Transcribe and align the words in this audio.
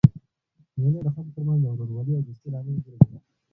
مېلې 0.79 0.99
د 1.05 1.07
خلکو 1.15 1.33
ترمنځ 1.35 1.61
د 1.61 1.65
ورورولۍ 1.71 2.13
او 2.15 2.25
دوستۍ 2.27 2.47
لامل 2.53 2.77
ګرځي. 2.85 3.15